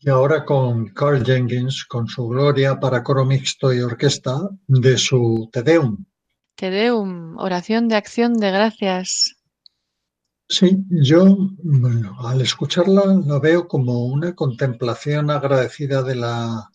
y 0.00 0.10
ahora 0.10 0.44
con 0.44 0.88
Carl 0.88 1.24
Jenkins, 1.24 1.84
con 1.84 2.08
su 2.08 2.26
gloria 2.26 2.80
para 2.80 3.04
coro 3.04 3.24
mixto 3.24 3.72
y 3.72 3.82
orquesta 3.82 4.36
de 4.66 4.98
su 4.98 5.48
Te 5.52 5.62
Deum. 5.62 6.04
Te 6.56 6.70
Deum, 6.70 7.38
oración 7.38 7.86
de 7.86 7.94
acción 7.94 8.34
de 8.34 8.50
gracias. 8.50 9.36
Sí, 10.48 10.84
yo 10.90 11.36
bueno, 11.62 12.16
al 12.26 12.40
escucharla 12.40 13.22
la 13.24 13.38
veo 13.38 13.68
como 13.68 14.06
una 14.06 14.34
contemplación 14.34 15.30
agradecida 15.30 16.02
de 16.02 16.16
la, 16.16 16.68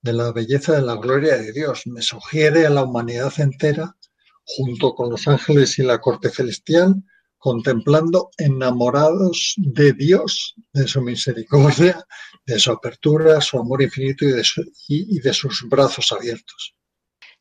de 0.00 0.14
la 0.14 0.32
belleza 0.32 0.72
de 0.72 0.82
la 0.82 0.94
gloria 0.94 1.36
de 1.36 1.52
Dios. 1.52 1.82
Me 1.84 2.00
sugiere 2.00 2.64
a 2.64 2.70
la 2.70 2.82
humanidad 2.82 3.30
entera, 3.40 3.94
junto 4.44 4.94
con 4.94 5.10
los 5.10 5.26
ángeles 5.28 5.78
y 5.78 5.82
la 5.82 6.00
corte 6.00 6.30
celestial, 6.30 7.02
contemplando 7.38 8.30
enamorados 8.36 9.54
de 9.56 9.92
Dios, 9.94 10.54
de 10.72 10.86
su 10.86 11.00
misericordia, 11.00 12.04
de 12.44 12.58
su 12.58 12.70
apertura, 12.70 13.40
su 13.40 13.58
amor 13.58 13.82
infinito 13.82 14.26
y 14.26 15.20
de, 15.20 15.32
sus 15.32 15.66
brazos 15.68 16.12
abiertos. 16.12 16.74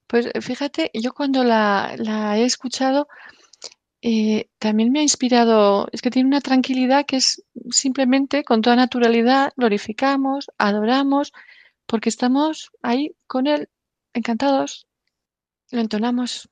Pues 0.08 0.30
fíjate, 0.42 0.90
yo 0.94 1.14
cuando 1.14 1.44
la, 1.44 1.96
la 1.98 2.38
he 2.38 2.46
escuchado, 2.46 3.08
eh, 4.02 4.50
también 4.58 4.92
me 4.92 5.00
ha 5.00 5.04
inspirado, 5.04 5.90
es 5.92 6.02
que 6.02 6.10
tiene 6.10 6.28
una 6.28 6.40
tranquilidad 6.40 7.06
que 7.06 7.18
es 7.18 7.44
simplemente 7.70 8.46
con 8.46 8.62
toda 8.62 8.78
naturalidad, 8.78 9.52
glorificamos, 9.58 10.50
adoramos, 10.58 11.34
porque 11.86 12.08
estamos 12.08 12.72
ahí 12.82 13.16
con 13.28 13.48
Él, 13.48 13.68
encantados, 14.14 14.88
lo 15.72 15.82
entonamos. 15.82 16.50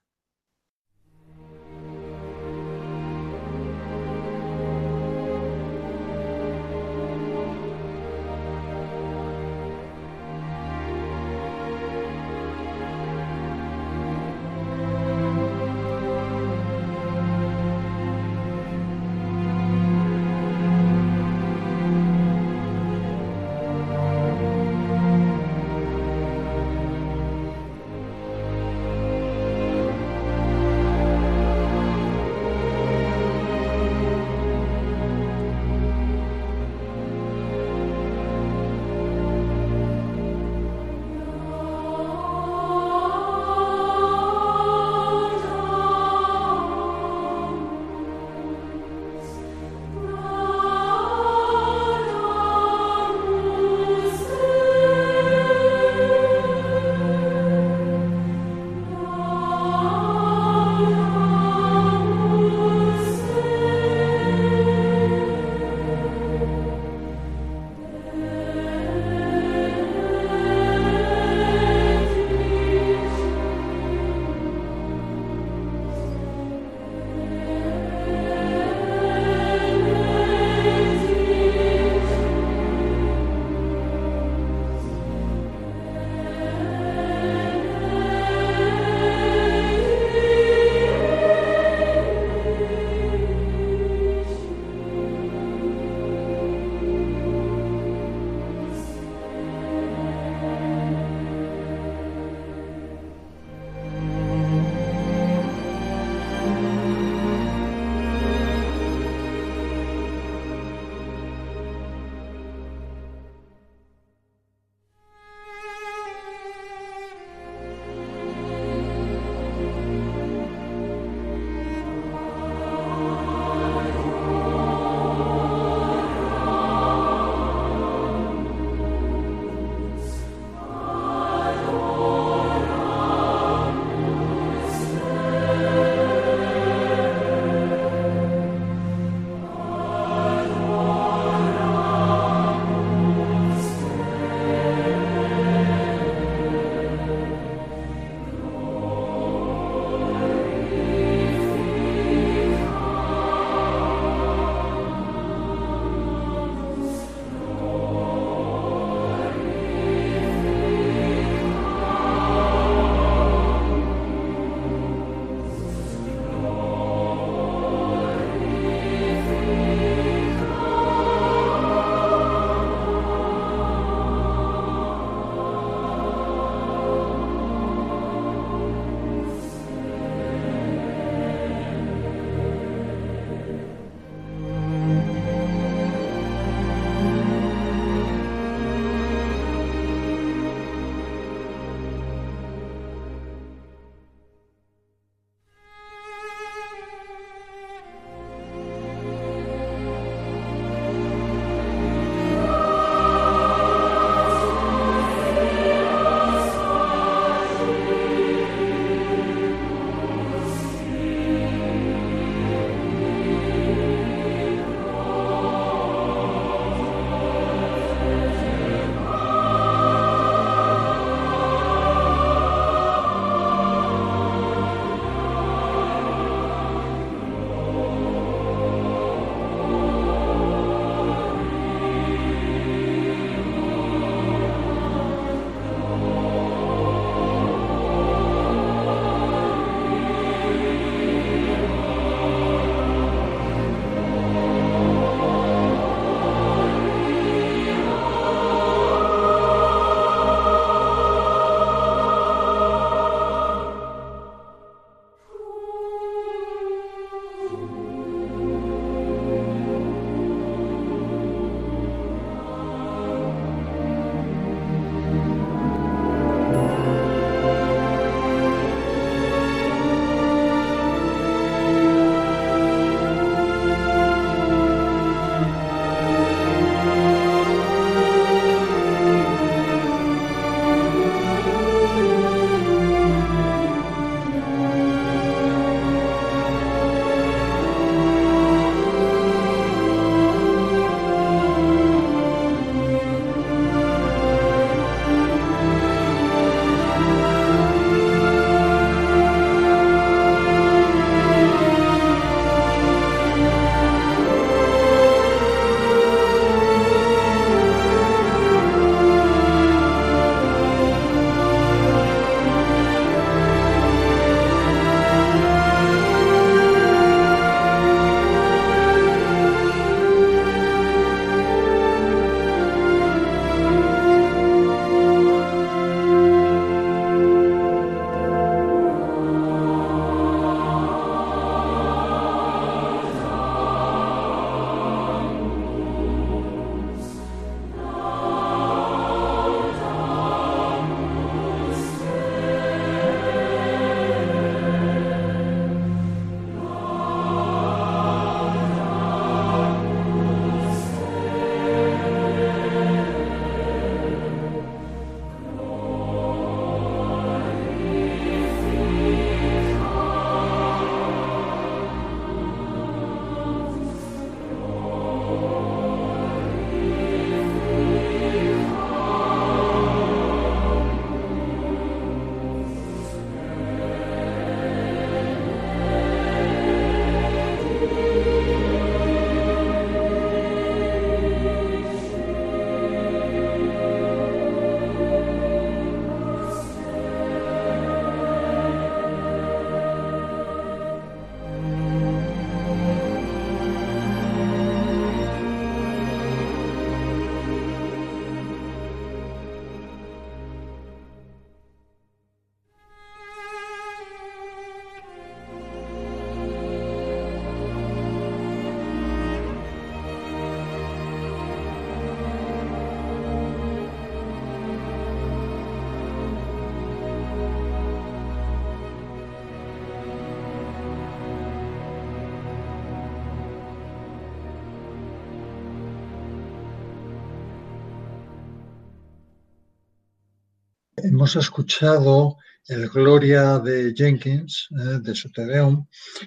Hemos 431.07 431.35
escuchado 431.35 432.37
el 432.67 432.89
Gloria 432.89 433.59
de 433.59 433.93
Jenkins, 433.95 434.67
eh, 434.71 434.99
de 435.01 435.15
su 435.15 435.31
Tedeum, 435.31 435.85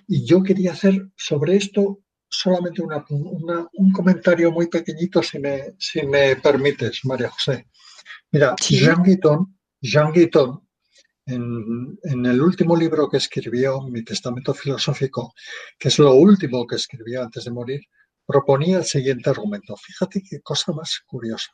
y 0.09 0.25
yo 0.25 0.43
quería 0.43 0.73
hacer 0.73 1.11
sobre 1.17 1.57
esto 1.57 2.01
solamente 2.29 2.81
un 2.83 3.93
comentario 3.93 4.53
muy 4.53 4.69
pequeñito, 4.69 5.23
si 5.23 5.39
me, 5.39 5.75
si 5.79 6.07
me 6.07 6.37
permites, 6.37 7.01
María 7.05 7.29
José. 7.29 7.67
Mira, 8.31 8.55
Jean 8.61 9.03
Guiton, 9.03 9.59
Jean 9.81 10.13
Guiton 10.13 10.61
en, 11.27 11.99
en, 12.05 12.27
el 12.27 12.41
último 12.41 12.77
libro 12.77 13.09
que 13.09 13.17
escribió, 13.17 13.83
Mi 13.83 14.05
Testamento 14.05 14.55
Filosófico, 14.55 15.35
que 15.79 15.89
es 15.89 15.99
lo 15.99 16.15
último 16.15 16.67
que 16.67 16.77
escribió 16.77 17.23
antes 17.23 17.45
de 17.45 17.51
morir, 17.51 17.81
proponía 18.25 18.79
el 18.79 18.85
siguiente 18.85 19.29
argumento. 19.29 19.77
Fíjate 19.77 20.23
qué 20.23 20.41
cosa 20.41 20.73
más 20.73 21.01
curiosa. 21.07 21.51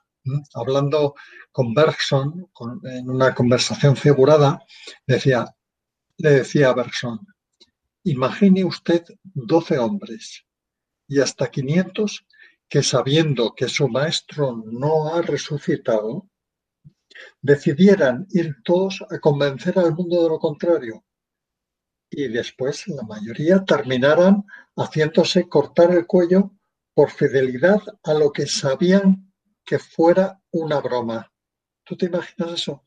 Hablando 0.55 1.14
con 1.53 1.74
Bergson, 1.74 2.51
en 2.85 3.11
una 3.11 3.35
conversación 3.35 3.97
figurada, 3.97 4.61
decía, 5.07 5.47
le 6.18 6.31
decía 6.31 6.70
a 6.70 6.74
Bergson, 6.74 7.20
imagine 8.05 8.64
usted 8.64 9.05
12 9.22 9.79
hombres 9.79 10.45
y 11.09 11.20
hasta 11.20 11.51
500 11.51 12.27
que 12.68 12.83
sabiendo 12.83 13.55
que 13.55 13.68
su 13.68 13.89
maestro 13.89 14.62
no 14.66 15.14
ha 15.14 15.22
resucitado, 15.22 16.29
decidieran 17.41 18.27
ir 18.31 18.57
todos 18.64 19.05
a 19.11 19.18
convencer 19.18 19.79
al 19.79 19.95
mundo 19.95 20.22
de 20.22 20.29
lo 20.29 20.39
contrario. 20.39 21.05
Y 22.11 22.29
después 22.29 22.87
la 22.89 23.03
mayoría 23.03 23.64
terminaran 23.64 24.45
haciéndose 24.77 25.49
cortar 25.49 25.93
el 25.93 26.07
cuello 26.07 26.53
por 26.95 27.11
fidelidad 27.11 27.81
a 28.05 28.14
lo 28.14 28.33
que 28.33 28.47
sabían 28.47 29.26
que 29.67 29.79
fuera 29.79 30.41
una 30.53 30.81
broma. 30.81 31.31
¿Tú 31.85 31.97
te 31.97 32.07
imaginas 32.07 32.53
eso? 32.53 32.85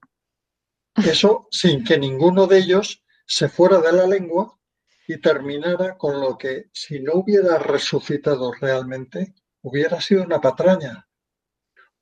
Eso 0.95 1.47
sin 1.51 1.83
que 1.83 1.99
ninguno 1.99 2.47
de 2.47 2.57
ellos 2.57 3.03
se 3.27 3.49
fuera 3.49 3.79
de 3.79 3.91
la 3.91 4.07
lengua 4.07 4.57
y 5.07 5.19
terminara 5.19 5.97
con 5.97 6.19
lo 6.19 6.37
que, 6.37 6.69
si 6.73 6.99
no 6.99 7.13
hubiera 7.15 7.57
resucitado 7.59 8.51
realmente, 8.53 9.35
hubiera 9.61 9.99
sido 9.99 10.23
una 10.23 10.39
patraña. 10.39 11.07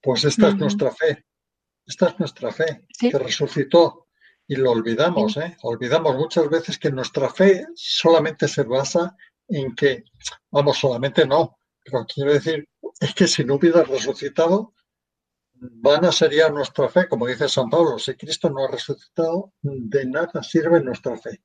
Pues 0.02 0.24
esta 0.26 0.50
es 0.50 0.56
nuestra 0.56 0.92
fe. 0.92 1.26
Esta 1.86 2.10
es 2.10 2.20
nuestra 2.20 2.52
fe, 2.52 2.86
que 3.00 3.18
resucitó. 3.18 4.08
Y 4.50 4.56
lo 4.56 4.72
olvidamos, 4.72 5.36
¿eh? 5.38 5.58
Olvidamos 5.64 6.16
muchas 6.16 6.50
veces 6.50 6.78
que 6.78 6.92
nuestra 6.92 7.30
fe 7.30 7.66
solamente 7.76 8.48
se 8.48 8.64
basa 8.64 9.16
en 9.48 9.76
que, 9.76 10.04
vamos, 10.52 10.78
solamente 10.78 11.26
no, 11.26 11.60
pero 11.84 12.06
quiero 12.06 12.34
decir, 12.34 12.68
es 13.00 13.14
que 13.14 13.28
si 13.28 13.44
no 13.44 13.56
hubiera 13.56 13.84
resucitado, 13.84 14.74
vana 15.54 16.12
sería 16.12 16.50
nuestra 16.50 16.90
fe, 16.90 17.08
como 17.08 17.28
dice 17.28 17.50
San 17.50 17.70
Pablo, 17.70 17.98
si 18.00 18.16
Cristo 18.16 18.50
no 18.50 18.66
ha 18.66 18.72
resucitado, 18.72 19.54
de 19.62 20.06
nada 20.06 20.44
sirve 20.44 20.84
nuestra 20.84 21.18
fe. 21.18 21.42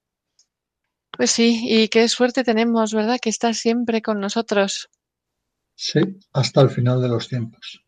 Pues 1.17 1.31
sí, 1.31 1.61
y 1.65 1.89
qué 1.89 2.09
suerte 2.09 2.43
tenemos, 2.43 2.95
¿verdad? 2.95 3.19
Que 3.21 3.29
está 3.29 3.53
siempre 3.53 4.01
con 4.01 4.19
nosotros. 4.19 4.89
Sí, 5.75 6.01
hasta 6.33 6.63
el 6.63 6.71
final 6.71 7.03
de 7.03 7.09
los 7.09 7.29
tiempos. 7.29 7.85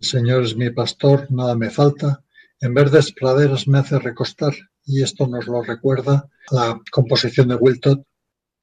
El 0.00 0.06
Señor 0.06 0.42
es 0.42 0.56
mi 0.56 0.70
pastor, 0.70 1.30
nada 1.30 1.54
me 1.54 1.70
falta. 1.70 2.24
En 2.60 2.74
verdes 2.74 3.12
praderas 3.12 3.66
me 3.68 3.78
hace 3.78 3.98
recostar. 3.98 4.52
Y 4.84 5.02
esto 5.02 5.26
nos 5.26 5.46
lo 5.46 5.62
recuerda 5.62 6.28
la 6.50 6.80
composición 6.90 7.48
de 7.48 7.54
Will 7.54 7.80
Todd. 7.80 8.00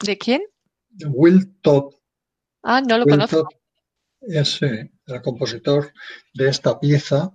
¿De 0.03 0.17
quién? 0.17 0.41
Will 1.07 1.55
Todd. 1.61 1.93
Ah, 2.63 2.81
no 2.81 2.97
lo 2.97 3.05
conozco. 3.05 3.47
Es 4.21 4.61
el 4.61 5.21
compositor 5.23 5.93
de 6.33 6.49
esta 6.49 6.79
pieza 6.79 7.33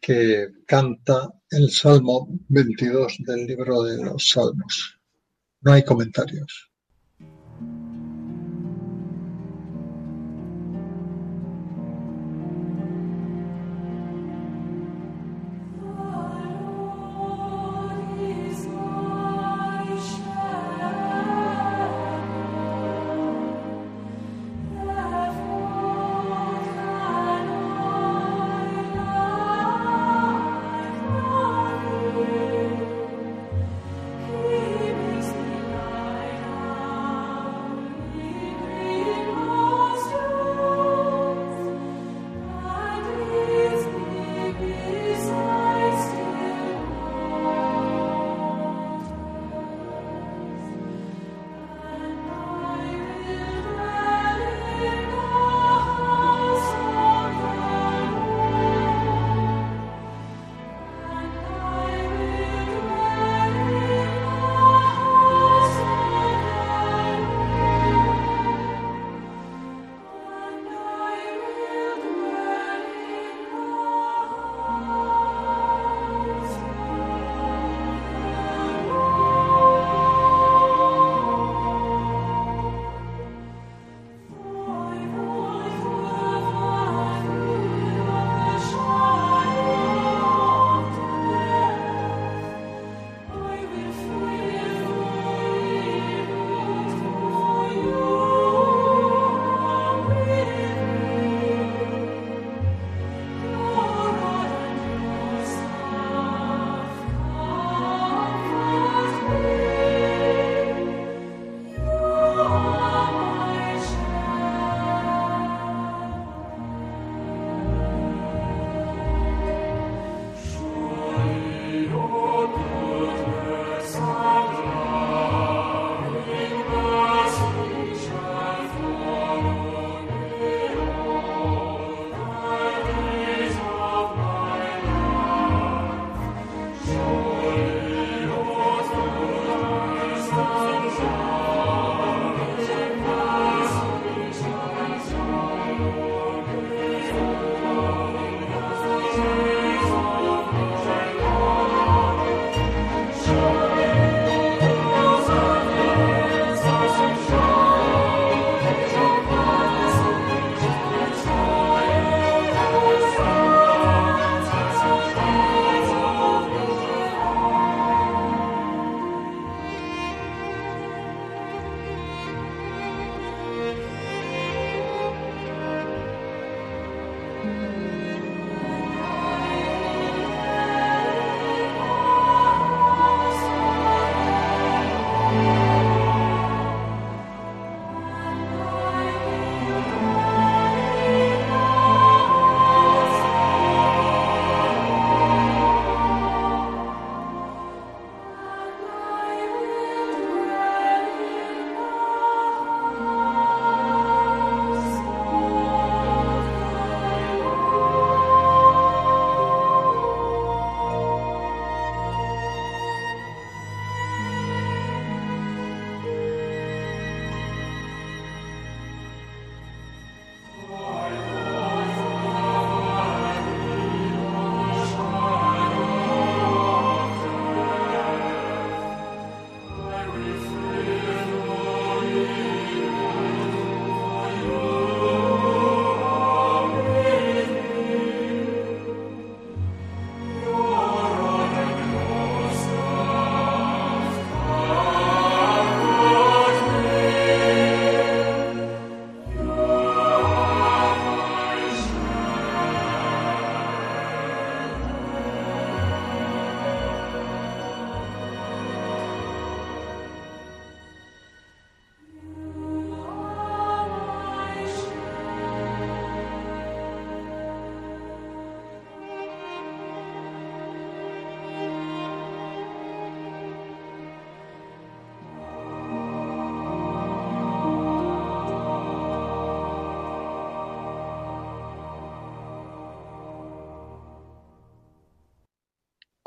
que 0.00 0.48
canta 0.66 1.32
el 1.50 1.70
Salmo 1.70 2.28
22 2.48 3.16
del 3.20 3.46
libro 3.46 3.82
de 3.82 4.04
los 4.04 4.30
Salmos. 4.30 4.98
No 5.60 5.72
hay 5.72 5.84
comentarios. 5.84 6.65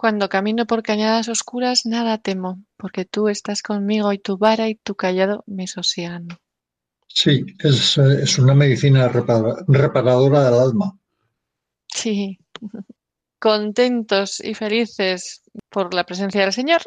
Cuando 0.10 0.28
camino 0.28 0.66
por 0.66 0.82
cañadas 0.82 1.30
oscuras, 1.30 1.86
nada 1.86 2.18
temo, 2.18 2.64
porque 2.78 3.06
tú 3.06 3.28
estás 3.28 3.62
conmigo 3.62 4.12
y 4.12 4.18
tu 4.18 4.40
vara 4.40 4.68
y 4.68 4.74
tu 4.74 4.96
callado 4.96 5.44
me 5.46 5.68
sosiegan. 5.68 6.30
Sí, 7.06 7.46
es, 7.60 7.96
es 8.00 8.40
una 8.40 8.56
medicina 8.56 9.08
repara- 9.08 9.64
reparadora 9.68 10.46
del 10.46 10.60
alma. 10.60 10.98
Sí. 11.94 12.40
Contentos 13.38 14.40
y 14.44 14.56
felices 14.56 15.44
por 15.70 15.94
la 15.94 16.06
presencia 16.06 16.42
del 16.42 16.54
Señor, 16.54 16.82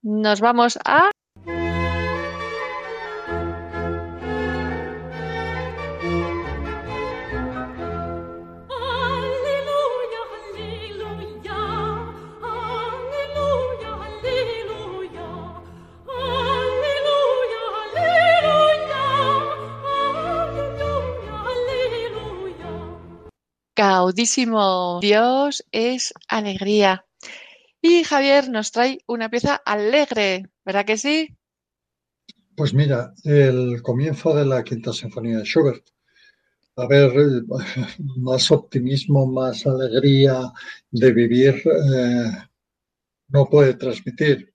nos 0.00 0.40
vamos 0.40 0.78
a 0.86 1.10
Dios 25.00 25.64
es 25.72 26.14
alegría. 26.28 27.04
Y 27.80 28.04
Javier 28.04 28.48
nos 28.48 28.70
trae 28.70 29.00
una 29.08 29.28
pieza 29.28 29.56
alegre, 29.56 30.50
¿verdad 30.64 30.84
que 30.84 30.96
sí? 30.96 31.36
Pues 32.56 32.74
mira, 32.74 33.12
el 33.24 33.82
comienzo 33.82 34.34
de 34.34 34.46
la 34.46 34.62
Quinta 34.62 34.92
Sinfonía 34.92 35.38
de 35.38 35.44
Schubert. 35.44 35.84
A 36.76 36.86
ver, 36.86 37.12
más 38.18 38.52
optimismo, 38.52 39.26
más 39.26 39.66
alegría 39.66 40.52
de 40.92 41.12
vivir 41.12 41.54
eh, 41.66 42.30
no 43.30 43.46
puede 43.46 43.74
transmitir. 43.74 44.51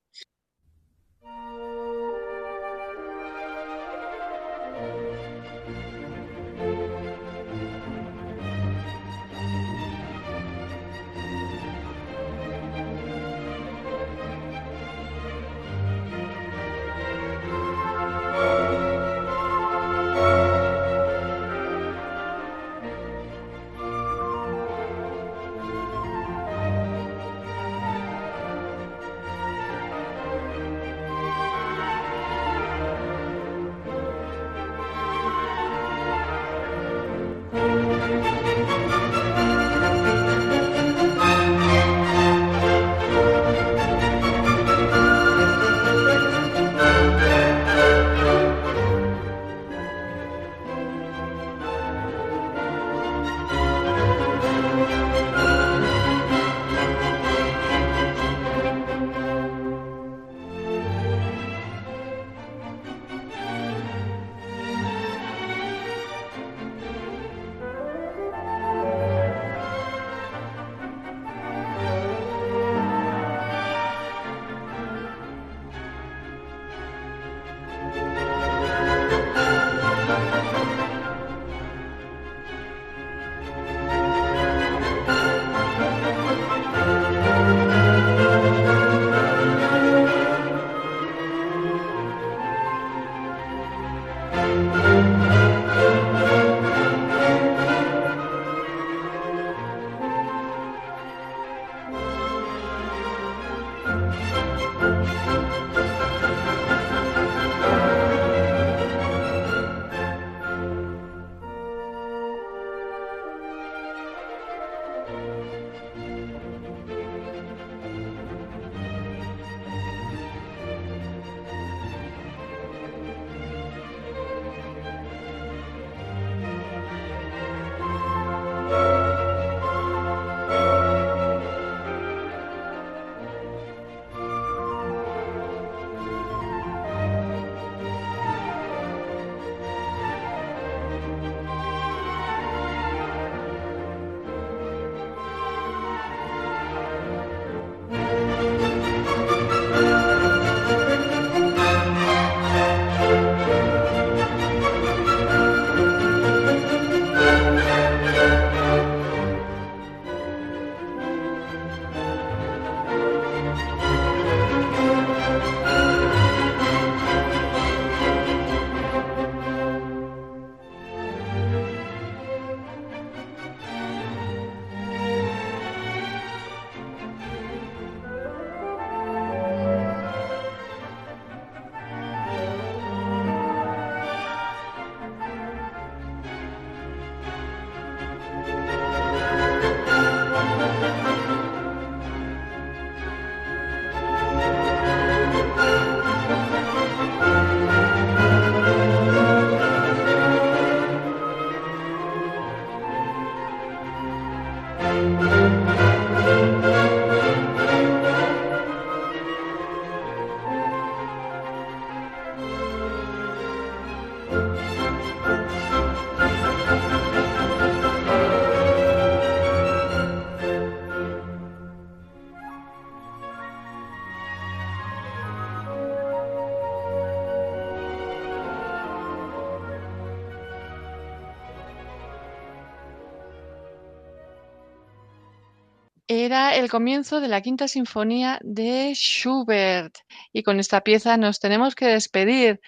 Era 236.27 236.55
el 236.55 236.69
comienzo 236.69 237.21
de 237.21 237.29
la 237.29 237.41
quinta 237.41 237.67
sinfonía 237.67 238.39
de 238.43 238.93
Schubert. 238.93 239.95
Y 240.33 240.43
con 240.43 240.59
esta 240.59 240.81
pieza 240.81 241.17
nos 241.17 241.39
tenemos 241.39 241.73
que 241.73 241.87
despedir. 241.87 242.59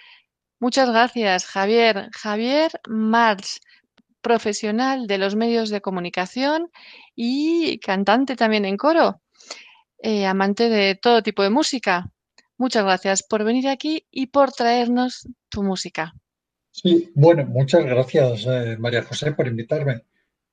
Muchas 0.58 0.88
gracias, 0.88 1.44
Javier. 1.44 2.08
Javier 2.12 2.72
Marx, 2.88 3.60
profesional 4.22 5.06
de 5.06 5.18
los 5.18 5.36
medios 5.36 5.68
de 5.68 5.82
comunicación 5.82 6.70
y 7.14 7.78
cantante 7.80 8.34
también 8.34 8.64
en 8.64 8.76
coro, 8.76 9.20
eh, 10.02 10.26
amante 10.26 10.68
de 10.68 10.94
todo 10.94 11.22
tipo 11.22 11.42
de 11.42 11.50
música. 11.50 12.10
Muchas 12.56 12.84
gracias 12.84 13.22
por 13.22 13.44
venir 13.44 13.68
aquí 13.68 14.06
y 14.10 14.28
por 14.28 14.52
traernos 14.52 15.28
tu 15.50 15.62
música. 15.62 16.14
Sí, 16.70 17.10
bueno, 17.14 17.44
muchas 17.44 17.84
gracias, 17.84 18.46
eh, 18.46 18.76
María 18.78 19.02
José, 19.02 19.32
por 19.32 19.46
invitarme. 19.46 20.02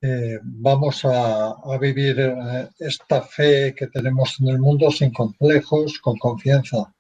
Eh, 0.02 0.38
vamos 0.44 1.04
a, 1.06 1.50
a 1.52 1.78
vivir 1.80 2.20
eh, 2.20 2.70
esta 2.80 3.22
fe 3.24 3.74
que 3.76 3.88
tenemos 3.88 4.40
en 4.40 4.50
el 4.50 4.60
mundo 4.60 4.92
sin 4.92 5.12
complejos, 5.12 6.00
con 6.00 6.18
confianza. 6.18 6.94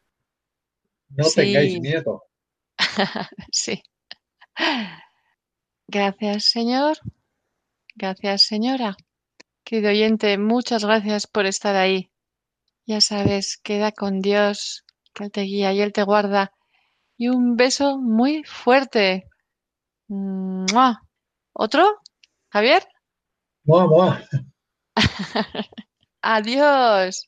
No 1.10 1.24
Sí. 1.26 1.36
tengáis 1.36 1.80
miedo. 1.80 2.24
Sí. 3.52 3.82
Gracias, 5.88 6.45
señor. 6.45 6.98
Gracias, 7.95 8.43
señora. 8.43 8.95
Querido 9.64 9.89
oyente, 9.91 10.38
muchas 10.38 10.84
gracias 10.86 11.28
por 11.28 11.45
estar 11.45 11.76
ahí. 11.76 12.10
Ya 12.86 13.02
sabes, 13.02 13.58
queda 13.58 13.91
con 13.91 14.22
Dios, 14.22 14.86
que 15.14 15.26
Él 15.26 15.32
te 15.32 15.41
guía 15.41 15.74
y 15.74 15.82
Él 15.82 15.93
te 15.93 16.04
guarda. 16.04 16.52
Y 17.18 17.30
un 17.30 17.56
beso 17.58 17.98
muy 18.00 18.43
fuerte. 18.45 19.28
¿Otro? 21.54 21.84
¿Javier? 22.54 22.84
Buah, 23.66 23.88
buah. 23.88 24.16
Adiós. 26.22 27.28